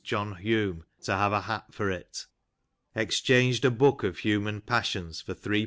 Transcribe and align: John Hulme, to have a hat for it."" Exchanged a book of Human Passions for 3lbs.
John 0.03 0.37
Hulme, 0.43 0.83
to 1.03 1.15
have 1.15 1.31
a 1.31 1.41
hat 1.41 1.75
for 1.75 1.91
it."" 1.91 2.25
Exchanged 2.95 3.63
a 3.65 3.69
book 3.69 4.01
of 4.03 4.17
Human 4.17 4.59
Passions 4.59 5.21
for 5.21 5.35
3lbs. 5.35 5.59